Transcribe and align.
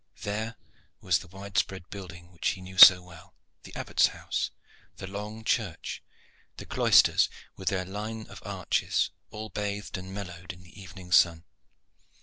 There 0.23 0.55
was 0.99 1.19
the 1.19 1.27
wide 1.27 1.59
spread 1.59 1.87
building 1.91 2.31
which 2.31 2.47
he 2.47 2.61
knew 2.61 2.79
so 2.79 3.03
well, 3.03 3.35
the 3.61 3.75
Abbot's 3.75 4.07
house, 4.07 4.49
the 4.95 5.05
long 5.05 5.43
church, 5.43 6.01
the 6.57 6.65
cloisters 6.65 7.29
with 7.55 7.67
their 7.67 7.85
line 7.85 8.25
of 8.27 8.41
arches, 8.43 9.11
all 9.29 9.49
bathed 9.49 9.99
and 9.99 10.11
mellowed 10.11 10.53
in 10.53 10.63
the 10.63 10.81
evening 10.81 11.11
sun. 11.11 11.43